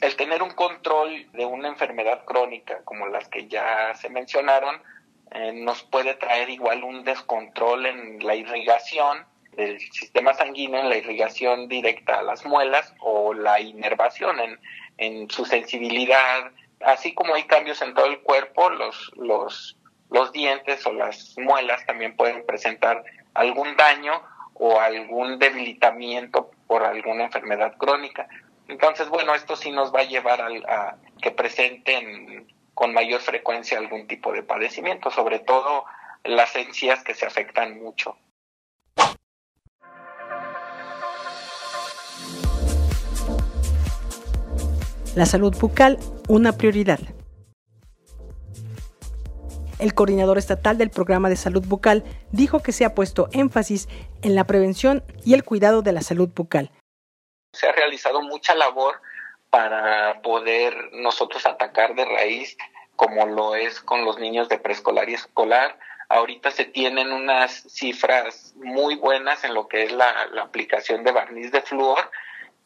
El 0.02 0.16
tener 0.16 0.42
un 0.42 0.52
control 0.52 1.32
de 1.32 1.46
una 1.46 1.70
enfermedad 1.70 2.26
crónica 2.26 2.82
como 2.84 3.08
las 3.08 3.28
que 3.30 3.48
ya 3.48 3.94
se 3.96 4.10
mencionaron, 4.10 4.82
eh, 5.32 5.54
nos 5.54 5.84
puede 5.84 6.16
traer 6.16 6.50
igual 6.50 6.84
un 6.84 7.04
descontrol 7.04 7.86
en 7.86 8.26
la 8.26 8.36
irrigación, 8.36 9.26
del 9.56 9.80
sistema 9.80 10.34
sanguíneo 10.34 10.80
en 10.80 10.90
la 10.90 10.98
irrigación 10.98 11.68
directa 11.68 12.20
a 12.20 12.24
las 12.24 12.46
muelas 12.46 12.94
o 13.00 13.34
la 13.34 13.60
inervación 13.60 14.40
en, 14.40 14.60
en 14.98 15.30
su 15.30 15.46
sensibilidad. 15.46 16.52
Así 16.80 17.14
como 17.14 17.36
hay 17.36 17.44
cambios 17.44 17.82
en 17.82 17.94
todo 17.94 18.06
el 18.06 18.22
cuerpo, 18.22 18.70
los, 18.70 19.12
los, 19.16 19.78
los 20.10 20.32
dientes 20.32 20.86
o 20.86 20.94
las 20.94 21.36
muelas 21.38 21.86
también 21.86 22.16
pueden 22.16 22.46
presentar 22.46 23.04
algún 23.34 23.76
daño 23.76 24.24
o 24.54 24.80
algún 24.80 25.40
debilitamiento 25.40 26.52
por 26.68 26.84
alguna 26.84 27.26
enfermedad 27.26 27.76
crónica. 27.78 28.28
Entonces, 28.68 29.10
bueno, 29.10 29.36
esto 29.36 29.56
sí 29.56 29.72
nos 29.72 29.94
va 29.94 30.02
a 30.02 30.04
llevar 30.04 30.42
a, 30.42 30.48
a 30.48 30.98
que 31.22 31.32
presenten 31.32 32.48
con 32.74 32.94
mayor 32.94 33.22
frecuencia 33.22 33.78
algún 33.78 34.08
tipo 34.08 34.32
de 34.32 34.44
padecimiento, 34.44 35.12
sobre 35.12 35.40
todo 35.40 35.86
las 36.24 36.56
encías 36.56 37.04
que 37.04 37.14
se 37.14 37.26
afectan 37.26 37.82
mucho. 37.82 38.18
La 45.14 45.26
salud 45.26 45.54
bucal, 45.60 46.00
una 46.30 46.54
prioridad. 46.54 47.00
El 49.78 49.94
coordinador 49.94 50.38
estatal 50.38 50.78
del 50.78 50.90
programa 50.90 51.28
de 51.28 51.36
salud 51.36 51.66
bucal 51.68 52.06
dijo 52.32 52.62
que 52.62 52.72
se 52.72 52.86
ha 52.86 52.96
puesto 52.96 53.28
énfasis 53.34 53.90
en 54.22 54.36
la 54.36 54.46
prevención 54.46 55.04
y 55.26 55.34
el 55.34 55.44
cuidado 55.44 55.82
de 55.82 55.92
la 55.92 56.00
salud 56.00 56.30
bucal. 56.34 56.72
Se 57.52 57.68
ha 57.68 57.74
realizado 57.74 58.22
mucha 58.22 58.56
labor 58.56 59.02
para 59.50 60.22
poder 60.22 60.74
nosotros 60.94 61.46
atacar 61.46 61.94
de 61.96 62.06
raíz, 62.06 62.56
como 62.96 63.26
lo 63.26 63.56
es 63.56 63.82
con 63.82 64.06
los 64.06 64.18
niños 64.18 64.48
de 64.48 64.60
preescolar 64.60 65.10
y 65.10 65.16
escolar. 65.16 65.78
Ahorita 66.08 66.52
se 66.52 66.64
tienen 66.64 67.12
unas 67.12 67.52
cifras 67.68 68.54
muy 68.56 68.96
buenas 68.96 69.44
en 69.44 69.56
lo 69.56 69.68
que 69.68 69.84
es 69.84 69.92
la, 69.92 70.28
la 70.32 70.44
aplicación 70.44 71.04
de 71.04 71.12
barniz 71.12 71.52
de 71.52 71.62
flúor 71.62 72.00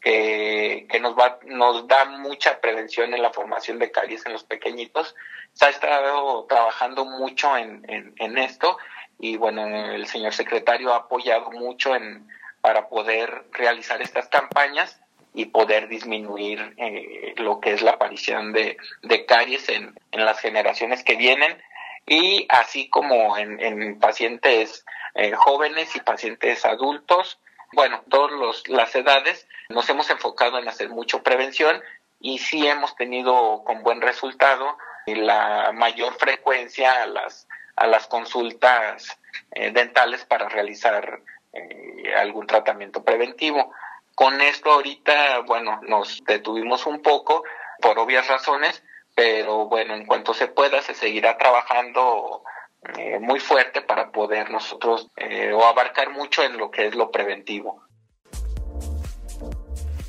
que, 0.06 1.00
nos, 1.02 1.18
va, 1.18 1.40
nos 1.46 1.88
da 1.88 2.06
mucha 2.06 2.62
prevención 2.62 3.14
en 3.16 3.24
la 3.24 3.32
formación 3.32 3.80
de 3.80 3.90
caries 3.92 4.24
en 4.28 4.34
los 4.34 4.44
pequeñitos. 4.44 5.16
Se 5.54 5.66
ha 5.66 5.70
estado 5.70 6.46
trabajando 6.46 7.06
mucho 7.06 7.58
en, 7.58 7.84
en, 7.88 8.38
esto 8.38 8.78
y 9.18 9.38
bueno, 9.38 9.66
el 9.66 10.06
señor 10.06 10.34
secretario 10.34 10.94
ha 10.94 10.98
apoyado 10.98 11.50
mucho 11.50 11.96
en, 11.96 12.28
para 12.62 12.88
poder 12.88 13.46
realizar 13.52 14.00
estas 14.00 14.28
campañas 14.28 15.02
y 15.34 15.46
poder 15.46 15.88
disminuir 15.88 16.76
eh, 16.78 17.34
lo 17.38 17.60
que 17.60 17.74
es 17.74 17.82
la 17.82 17.92
aparición 17.92 18.54
de, 18.54 18.78
de 19.02 19.26
caries 19.26 19.70
en, 19.70 19.96
en, 20.12 20.24
las 20.24 20.40
generaciones 20.40 21.04
que 21.04 21.16
vienen 21.16 21.58
y 22.06 22.46
así 22.50 22.90
como 22.90 23.38
en, 23.38 23.60
en 23.60 23.98
pacientes 24.00 24.86
eh, 25.16 25.32
jóvenes 25.32 25.96
y 25.96 26.00
pacientes 26.02 26.64
adultos 26.64 27.40
bueno, 27.76 28.04
todas 28.10 28.68
las 28.68 28.96
edades, 28.96 29.48
nos 29.70 29.88
hemos 29.90 30.10
enfocado 30.10 30.58
en 30.58 30.68
hacer 30.68 30.90
mucho 30.90 31.22
prevención 31.22 31.82
y 32.20 32.40
sí 32.40 32.66
hemos 32.68 32.96
tenido 32.96 33.64
con 33.66 33.84
buen 33.84 34.02
resultado 34.02 34.78
la 35.06 35.72
mayor 35.74 36.14
frecuencia 36.16 37.04
a 37.04 37.06
las, 37.06 37.48
a 37.76 37.86
las 37.86 38.08
consultas 38.08 39.20
eh, 39.52 39.72
dentales 39.72 40.26
para 40.26 40.50
realizar 40.50 41.22
eh, 41.54 42.14
algún 42.16 42.48
tratamiento 42.48 43.04
preventivo. 43.04 43.72
Con 44.16 44.42
esto 44.42 44.72
ahorita, 44.72 45.40
bueno, 45.42 45.80
nos 45.84 46.24
detuvimos 46.24 46.86
un 46.86 47.02
poco 47.02 47.44
por 47.82 48.00
obvias 48.00 48.28
razones, 48.28 48.82
pero 49.14 49.66
bueno, 49.66 49.94
en 49.94 50.06
cuanto 50.06 50.34
se 50.34 50.48
pueda 50.48 50.82
se 50.82 50.94
seguirá 50.94 51.38
trabajando 51.38 52.44
eh, 52.98 53.20
muy 53.20 53.40
fuerte 53.40 53.82
para 53.82 54.12
poder 54.12 54.50
nosotros 54.52 55.08
o 55.54 55.66
abarcar 55.66 56.12
mucho 56.12 56.44
en 56.44 56.58
lo 56.58 56.72
que 56.72 56.88
es 56.88 56.96
lo 56.96 57.12
preventivo. 57.12 57.86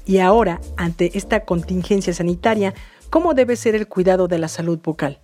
Y 0.06 0.20
ahora, 0.20 0.60
ante 0.76 1.18
esta 1.18 1.44
contingencia 1.44 2.12
sanitaria, 2.12 2.74
¿cómo 3.10 3.34
debe 3.34 3.56
ser 3.56 3.74
el 3.74 3.88
cuidado 3.88 4.28
de 4.28 4.38
la 4.38 4.46
salud 4.46 4.78
bucal? 4.78 5.20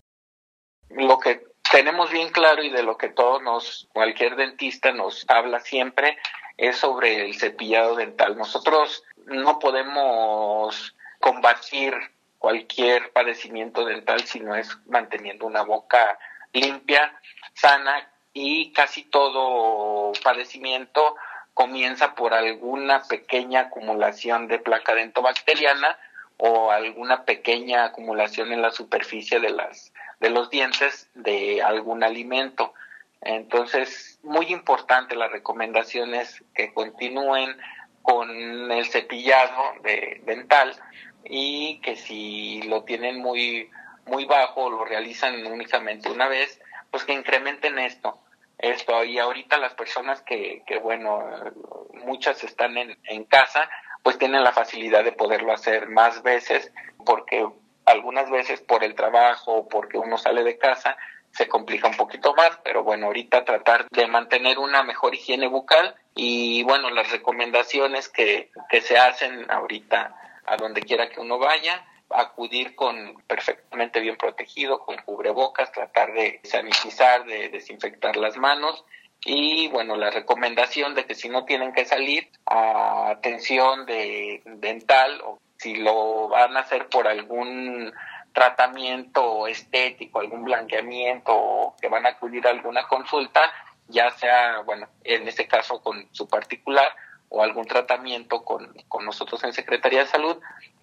Lo 0.90 1.20
que 1.20 1.46
tenemos 1.70 2.10
bien 2.10 2.30
claro 2.30 2.64
y 2.64 2.70
de 2.70 2.82
lo 2.82 2.98
que 2.98 3.08
todos 3.08 3.40
nos, 3.42 3.88
cualquier 3.92 4.34
dentista 4.34 4.90
nos 4.90 5.24
habla 5.28 5.60
siempre, 5.60 6.18
es 6.56 6.78
sobre 6.78 7.24
el 7.24 7.34
cepillado 7.34 7.94
dental. 7.94 8.36
Nosotros 8.36 9.04
no 9.26 9.60
podemos 9.60 10.96
combatir 11.20 11.94
cualquier 12.38 13.12
padecimiento 13.12 13.84
dental 13.84 14.24
si 14.24 14.40
no 14.40 14.56
es 14.56 14.76
manteniendo 14.86 15.46
una 15.46 15.62
boca 15.62 16.18
limpia, 16.52 17.18
sana 17.54 18.08
y 18.32 18.72
casi 18.72 19.04
todo 19.04 20.12
padecimiento 20.22 21.16
comienza 21.54 22.14
por 22.14 22.34
alguna 22.34 23.02
pequeña 23.02 23.60
acumulación 23.60 24.48
de 24.48 24.58
placa 24.58 24.94
dentobacteriana 24.94 25.98
o 26.38 26.70
alguna 26.70 27.24
pequeña 27.24 27.84
acumulación 27.84 28.52
en 28.52 28.62
la 28.62 28.70
superficie 28.70 29.38
de 29.38 29.50
las 29.50 29.92
de 30.20 30.30
los 30.30 30.50
dientes 30.50 31.08
de 31.14 31.62
algún 31.62 32.04
alimento. 32.04 32.72
Entonces, 33.22 34.20
muy 34.22 34.46
importante 34.46 35.16
la 35.16 35.28
recomendación 35.28 36.14
es 36.14 36.44
que 36.54 36.72
continúen 36.72 37.56
con 38.02 38.30
el 38.70 38.84
cepillado 38.86 39.74
de, 39.82 40.20
dental 40.24 40.74
y 41.24 41.80
que 41.80 41.96
si 41.96 42.62
lo 42.62 42.84
tienen 42.84 43.20
muy 43.20 43.68
muy 44.06 44.24
bajo 44.24 44.70
lo 44.70 44.84
realizan 44.84 45.46
únicamente 45.46 46.10
una 46.10 46.28
vez, 46.28 46.60
pues 46.90 47.04
que 47.04 47.12
incrementen 47.12 47.78
esto 47.78 48.18
esto. 48.62 49.04
Y 49.04 49.18
ahorita 49.18 49.58
las 49.58 49.74
personas 49.74 50.22
que, 50.22 50.62
que 50.66 50.78
bueno, 50.78 51.22
muchas 52.04 52.42
están 52.44 52.78
en, 52.78 52.96
en 53.04 53.24
casa, 53.24 53.68
pues 54.02 54.18
tienen 54.18 54.42
la 54.42 54.52
facilidad 54.52 55.04
de 55.04 55.12
poderlo 55.12 55.52
hacer 55.52 55.88
más 55.88 56.22
veces 56.22 56.72
porque 57.04 57.46
algunas 57.84 58.30
veces 58.30 58.60
por 58.60 58.84
el 58.84 58.94
trabajo 58.94 59.52
o 59.52 59.68
porque 59.68 59.98
uno 59.98 60.16
sale 60.16 60.44
de 60.44 60.56
casa 60.56 60.96
se 61.32 61.48
complica 61.48 61.88
un 61.88 61.96
poquito 61.96 62.34
más, 62.34 62.58
pero 62.62 62.84
bueno, 62.84 63.06
ahorita 63.06 63.44
tratar 63.44 63.86
de 63.90 64.06
mantener 64.06 64.58
una 64.58 64.82
mejor 64.82 65.14
higiene 65.14 65.48
bucal 65.48 65.94
y 66.14 66.62
bueno, 66.64 66.90
las 66.90 67.10
recomendaciones 67.10 68.10
que, 68.10 68.50
que 68.68 68.82
se 68.82 68.98
hacen 68.98 69.50
ahorita 69.50 70.14
a 70.44 70.56
donde 70.56 70.82
quiera 70.82 71.08
que 71.08 71.20
uno 71.20 71.38
vaya, 71.38 71.86
acudir 72.14 72.74
con 72.74 73.22
perfectamente 73.26 74.00
bien 74.00 74.16
protegido, 74.16 74.80
con 74.80 74.96
cubrebocas, 74.98 75.72
tratar 75.72 76.12
de 76.12 76.40
sanitizar, 76.44 77.24
de 77.24 77.48
desinfectar 77.48 78.16
las 78.16 78.36
manos. 78.36 78.84
Y 79.24 79.68
bueno, 79.68 79.96
la 79.96 80.10
recomendación 80.10 80.94
de 80.94 81.04
que 81.04 81.14
si 81.14 81.28
no 81.28 81.44
tienen 81.44 81.72
que 81.72 81.84
salir 81.84 82.28
a 82.46 83.10
atención 83.10 83.86
de 83.86 84.42
dental 84.44 85.20
o 85.24 85.38
si 85.58 85.76
lo 85.76 86.28
van 86.28 86.56
a 86.56 86.60
hacer 86.60 86.88
por 86.88 87.06
algún 87.06 87.92
tratamiento 88.32 89.46
estético, 89.46 90.20
algún 90.20 90.44
blanqueamiento 90.44 91.32
o 91.34 91.76
que 91.80 91.88
van 91.88 92.06
a 92.06 92.10
acudir 92.10 92.46
a 92.46 92.50
alguna 92.50 92.88
consulta, 92.88 93.40
ya 93.88 94.10
sea, 94.10 94.60
bueno, 94.60 94.88
en 95.04 95.28
este 95.28 95.46
caso 95.46 95.80
con 95.82 96.08
su 96.12 96.26
particular 96.26 96.92
o 97.28 97.42
algún 97.42 97.66
tratamiento 97.66 98.44
con, 98.44 98.74
con 98.88 99.04
nosotros 99.04 99.42
en 99.44 99.52
Secretaría 99.52 100.00
de 100.00 100.06
Salud, 100.06 100.38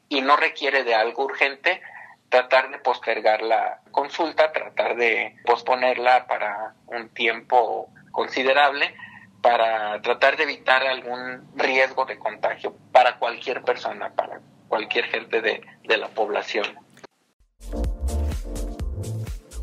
y 0.09 0.21
no 0.21 0.35
requiere 0.35 0.83
de 0.83 0.95
algo 0.95 1.23
urgente, 1.23 1.81
tratar 2.29 2.71
de 2.71 2.79
postergar 2.79 3.41
la 3.41 3.81
consulta, 3.91 4.51
tratar 4.51 4.95
de 4.95 5.35
posponerla 5.45 6.27
para 6.27 6.73
un 6.87 7.09
tiempo 7.09 7.89
considerable 8.11 8.93
para 9.41 10.01
tratar 10.01 10.35
de 10.35 10.43
evitar 10.43 10.85
algún 10.85 11.47
riesgo 11.55 12.05
de 12.05 12.17
contagio 12.19 12.75
para 12.91 13.17
cualquier 13.17 13.63
persona, 13.63 14.11
para 14.13 14.41
cualquier 14.67 15.05
gente 15.05 15.41
de, 15.41 15.61
de 15.87 15.97
la 15.97 16.09
población. 16.09 16.65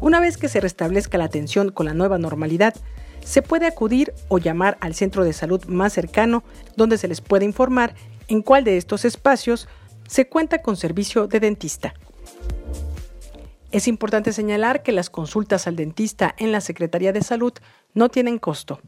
Una 0.01 0.21
vez 0.21 0.39
que 0.39 0.49
se 0.49 0.61
restablezca 0.61 1.19
la 1.19 1.25
atención 1.25 1.71
con 1.71 1.87
la 1.87 1.95
nueva 1.95 2.19
normalidad, 2.19 2.75
se 3.21 3.43
puede 3.43 3.67
acudir 3.67 4.15
o 4.29 4.39
llamar 4.39 4.79
al 4.81 4.95
centro 4.95 5.25
de 5.25 5.33
salud 5.33 5.65
más 5.67 5.93
cercano 5.93 6.45
donde 6.77 6.97
se 6.97 7.09
les 7.09 7.21
puede 7.21 7.45
informar 7.45 7.95
en 8.29 8.43
cuál 8.43 8.65
de 8.65 8.77
estos 8.77 9.05
espacios 9.05 9.69
se 10.09 10.29
cuenta 10.29 10.63
con 10.63 10.77
servicio 10.77 11.27
de 11.27 11.41
dentista. 11.41 11.95
Es 13.73 13.89
importante 13.89 14.33
señalar 14.33 14.83
que 14.83 14.93
las 14.93 15.11
consultas 15.11 15.67
al 15.67 15.77
dentista 15.77 16.35
en 16.39 16.53
la 16.53 16.61
Secretaría 16.61 17.13
de 17.13 17.23
Salud 17.23 17.53
no 17.95 18.09
tienen 18.09 18.39
costo. 18.39 18.81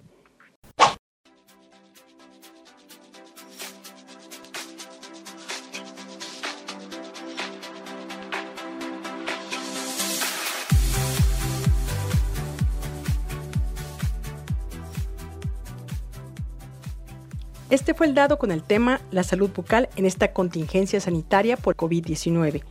Este 17.70 17.92
fue 17.92 18.06
el 18.06 18.14
dado 18.14 18.38
con 18.38 18.50
el 18.50 18.62
tema 18.62 19.02
La 19.10 19.22
salud 19.22 19.50
bucal 19.54 19.90
en 19.96 20.06
esta 20.06 20.32
contingencia 20.32 21.00
sanitaria 21.00 21.58
por 21.58 21.76
COVID-19. 21.76 22.62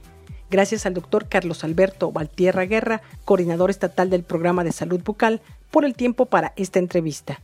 Gracias 0.50 0.88
al 0.88 0.96
doctor 0.96 1.30
Carlos 1.30 1.64
Alberto 1.64 2.12
Valtierra 2.12 2.66
Guerra, 2.66 3.04
coordinador 3.24 3.70
estatal 3.70 4.10
del 4.10 4.24
programa 4.24 4.64
de 4.64 4.72
salud 4.72 5.00
bucal, 5.04 5.40
por 5.70 5.86
el 5.86 5.94
tiempo 5.94 6.26
para 6.26 6.54
esta 6.56 6.80
entrevista. 6.80 7.42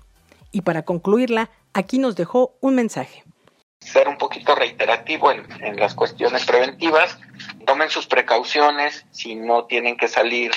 Y 0.52 0.62
para 0.62 0.82
concluirla, 0.82 1.52
aquí 1.74 2.00
nos 2.00 2.16
dejó 2.16 2.56
un 2.60 2.74
mensaje. 2.74 3.24
Ser 3.82 4.08
un 4.08 4.18
poquito 4.18 4.56
reiterativo 4.56 5.32
en, 5.32 5.76
las 5.76 5.94
cuestiones 5.94 6.46
preventivas, 6.48 7.20
tomen 7.68 7.92
sus 7.92 8.08
precauciones 8.08 9.06
si 9.12 9.36
no 9.36 9.66
tienen 9.66 9.96
que 9.96 10.08
salir 10.08 10.50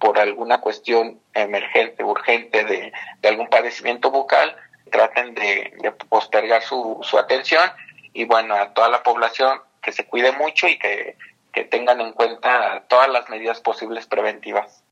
por 0.00 0.18
alguna 0.18 0.62
cuestión 0.62 1.20
emergente, 1.34 2.04
urgente 2.04 2.64
de, 2.64 2.92
de 3.20 3.28
algún 3.28 3.48
padecimiento 3.48 4.10
bucal, 4.10 4.56
traten 4.88 5.34
de, 5.34 5.94
postergar 6.08 6.62
su, 6.62 6.98
su, 7.02 7.18
atención 7.18 7.70
y 8.12 8.24
bueno, 8.24 8.54
a 8.54 8.72
toda 8.74 8.88
la 8.88 9.02
población 9.02 9.60
que 9.82 9.92
se 9.92 10.06
cuide 10.06 10.32
mucho 10.32 10.66
y 10.66 10.78
que, 10.78 11.16
que 11.52 11.64
tengan 11.64 12.00
en 12.00 12.12
cuenta 12.12 12.84
todas 12.88 13.08
las 13.08 13.28
medidas 13.28 13.60
posibles 13.60 14.06
preventivas. 14.06 14.84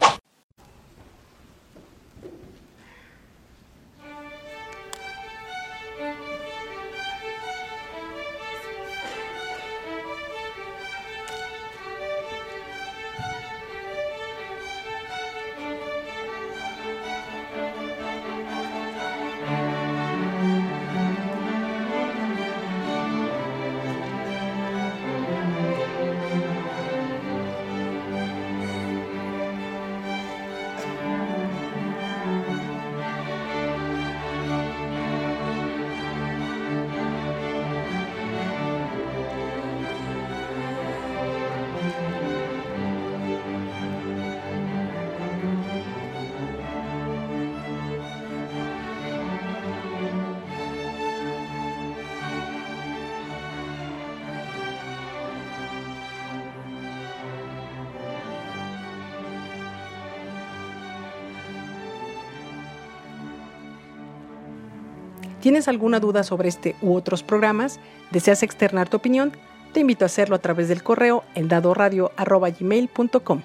¿Tienes 65.47 65.69
alguna 65.69 66.01
duda 66.01 66.25
sobre 66.25 66.49
este 66.49 66.75
u 66.83 66.97
otros 66.97 67.23
programas? 67.23 67.79
¿Deseas 68.11 68.43
externar 68.43 68.89
tu 68.89 68.97
opinión? 68.97 69.31
Te 69.73 69.79
invito 69.79 70.05
a 70.05 70.07
hacerlo 70.07 70.35
a 70.35 70.41
través 70.41 70.67
del 70.67 70.83
correo 70.83 71.23
eldadoradio.gmail.com. 71.37 73.43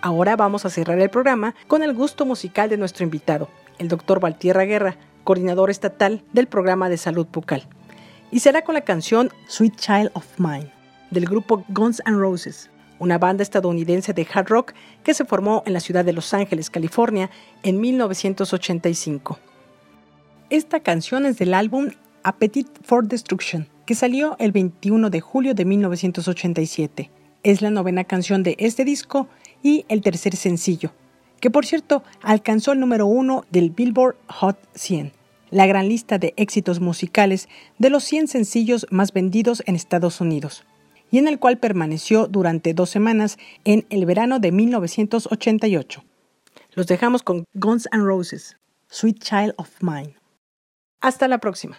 Ahora 0.00 0.36
vamos 0.36 0.64
a 0.64 0.70
cerrar 0.70 1.00
el 1.00 1.10
programa 1.10 1.56
con 1.66 1.82
el 1.82 1.92
gusto 1.92 2.24
musical 2.24 2.70
de 2.70 2.76
nuestro 2.76 3.02
invitado, 3.02 3.48
el 3.80 3.88
doctor 3.88 4.20
Valtierra 4.20 4.62
Guerra, 4.62 4.96
coordinador 5.24 5.70
estatal 5.70 6.22
del 6.32 6.46
programa 6.46 6.88
de 6.88 6.98
salud 6.98 7.26
bucal. 7.32 7.66
Y 8.30 8.38
será 8.38 8.62
con 8.62 8.76
la 8.76 8.82
canción 8.82 9.32
Sweet 9.48 9.74
Child 9.74 10.10
of 10.12 10.38
Mine, 10.38 10.72
del 11.10 11.26
grupo 11.26 11.64
Guns 11.66 12.00
N' 12.06 12.16
Roses, 12.16 12.70
una 13.00 13.18
banda 13.18 13.42
estadounidense 13.42 14.12
de 14.12 14.24
hard 14.32 14.46
rock 14.46 14.72
que 15.02 15.14
se 15.14 15.24
formó 15.24 15.64
en 15.66 15.72
la 15.72 15.80
ciudad 15.80 16.04
de 16.04 16.12
Los 16.12 16.32
Ángeles, 16.32 16.70
California, 16.70 17.28
en 17.64 17.80
1985. 17.80 19.40
Esta 20.48 20.78
canción 20.78 21.26
es 21.26 21.38
del 21.38 21.54
álbum 21.54 21.88
Appetite 22.22 22.70
for 22.84 23.04
Destruction, 23.08 23.66
que 23.84 23.96
salió 23.96 24.36
el 24.38 24.52
21 24.52 25.10
de 25.10 25.20
julio 25.20 25.54
de 25.54 25.64
1987. 25.64 27.10
Es 27.42 27.62
la 27.62 27.70
novena 27.70 28.04
canción 28.04 28.44
de 28.44 28.54
este 28.60 28.84
disco 28.84 29.26
y 29.64 29.84
el 29.88 30.02
tercer 30.02 30.36
sencillo, 30.36 30.92
que 31.40 31.50
por 31.50 31.66
cierto 31.66 32.04
alcanzó 32.22 32.70
el 32.70 32.78
número 32.78 33.06
uno 33.06 33.44
del 33.50 33.70
Billboard 33.70 34.14
Hot 34.28 34.56
100, 34.76 35.12
la 35.50 35.66
gran 35.66 35.88
lista 35.88 36.18
de 36.18 36.32
éxitos 36.36 36.78
musicales 36.78 37.48
de 37.78 37.90
los 37.90 38.04
100 38.04 38.28
sencillos 38.28 38.86
más 38.90 39.12
vendidos 39.12 39.64
en 39.66 39.74
Estados 39.74 40.20
Unidos 40.20 40.64
y 41.10 41.18
en 41.18 41.26
el 41.26 41.40
cual 41.40 41.58
permaneció 41.58 42.28
durante 42.28 42.72
dos 42.72 42.90
semanas 42.90 43.36
en 43.64 43.84
el 43.90 44.06
verano 44.06 44.38
de 44.38 44.52
1988. 44.52 46.04
Los 46.74 46.86
dejamos 46.86 47.24
con 47.24 47.46
Guns 47.54 47.88
N' 47.90 48.04
Roses, 48.04 48.56
Sweet 48.86 49.18
Child 49.18 49.54
of 49.56 49.82
Mine. 49.82 50.14
Hasta 51.06 51.28
la 51.28 51.38
próxima. 51.38 51.78